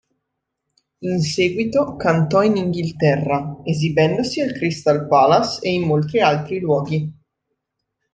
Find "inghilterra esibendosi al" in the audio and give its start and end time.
2.57-4.51